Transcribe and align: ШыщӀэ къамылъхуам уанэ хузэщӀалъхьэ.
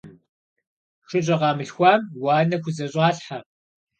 ШыщӀэ 1.07 1.35
къамылъхуам 1.41 2.01
уанэ 2.23 2.57
хузэщӀалъхьэ. 2.61 3.39